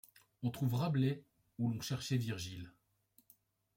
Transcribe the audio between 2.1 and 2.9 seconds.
Virgile.